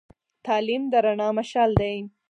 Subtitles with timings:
[0.45, 1.97] تعلیم د رڼا مشعل دی.